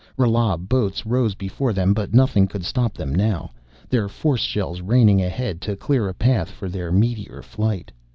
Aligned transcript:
Rala 0.17 0.57
boats 0.57 1.05
rose 1.05 1.35
before 1.35 1.73
them, 1.73 1.93
but 1.93 2.11
nothing 2.11 2.47
could 2.47 2.65
stop 2.65 2.95
them 2.95 3.13
now, 3.13 3.51
their 3.87 4.09
force 4.09 4.41
shells 4.41 4.81
raining 4.81 5.21
ahead 5.21 5.61
to 5.61 5.75
clear 5.75 6.09
a 6.09 6.13
path 6.15 6.49
for 6.49 6.67
their 6.69 6.91
meteor 6.91 7.43
flight. 7.43 7.91